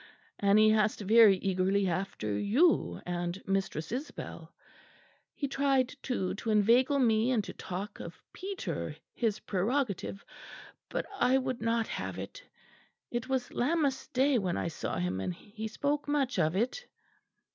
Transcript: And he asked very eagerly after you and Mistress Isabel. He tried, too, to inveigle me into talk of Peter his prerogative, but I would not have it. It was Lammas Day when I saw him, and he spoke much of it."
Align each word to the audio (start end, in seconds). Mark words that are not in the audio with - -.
And 0.39 0.57
he 0.57 0.73
asked 0.73 1.01
very 1.01 1.37
eagerly 1.37 1.87
after 1.87 2.35
you 2.35 2.99
and 3.05 3.39
Mistress 3.45 3.91
Isabel. 3.91 4.51
He 5.35 5.47
tried, 5.47 5.95
too, 6.01 6.33
to 6.33 6.49
inveigle 6.49 6.97
me 6.97 7.29
into 7.29 7.53
talk 7.53 7.99
of 7.99 8.19
Peter 8.33 8.95
his 9.13 9.37
prerogative, 9.41 10.25
but 10.89 11.05
I 11.19 11.37
would 11.37 11.61
not 11.61 11.85
have 11.87 12.17
it. 12.17 12.41
It 13.11 13.29
was 13.29 13.53
Lammas 13.53 14.07
Day 14.07 14.39
when 14.39 14.57
I 14.57 14.69
saw 14.69 14.97
him, 14.97 15.19
and 15.21 15.35
he 15.35 15.67
spoke 15.67 16.07
much 16.07 16.39
of 16.39 16.55
it." 16.55 16.87